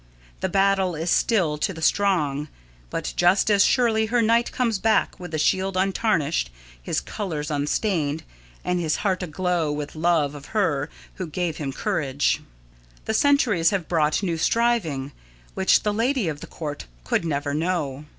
The 0.39 0.49
battle 0.49 0.95
is 0.95 1.11
still 1.11 1.59
to 1.59 1.73
the 1.75 1.79
strong, 1.83 2.47
but 2.89 3.13
just 3.15 3.51
as 3.51 3.63
surely 3.63 4.07
her 4.07 4.19
knight 4.23 4.51
comes 4.51 4.79
back 4.79 5.19
with 5.19 5.31
his 5.31 5.43
shield 5.43 5.77
untarnished, 5.77 6.49
his 6.81 6.99
colours 6.99 7.51
unstained, 7.51 8.23
and 8.65 8.79
his 8.79 8.95
heart 9.05 9.21
aglow 9.21 9.71
with 9.71 9.95
love 9.95 10.33
of 10.33 10.47
her 10.57 10.89
who 11.17 11.27
gave 11.27 11.57
him 11.57 11.71
courage. 11.71 12.41
The 13.05 13.13
centuries 13.13 13.69
have 13.69 13.87
brought 13.87 14.23
new 14.23 14.39
striving, 14.39 15.11
which 15.53 15.83
the 15.83 15.93
Lady 15.93 16.27
of 16.27 16.39
the 16.39 16.47
Court 16.47 16.85
could 17.03 17.23
never 17.23 17.53
know. 17.53 18.05